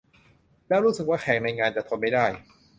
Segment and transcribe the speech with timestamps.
[0.67, 2.25] แล้วรู้สึกว่าแขกในงานจะทนไม่ได้